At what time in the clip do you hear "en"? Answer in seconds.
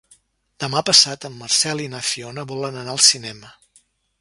1.29-1.35